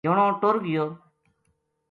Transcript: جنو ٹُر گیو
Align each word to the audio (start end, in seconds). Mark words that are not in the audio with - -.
جنو 0.05 0.27
ٹُر 0.41 0.55
گیو 0.65 0.85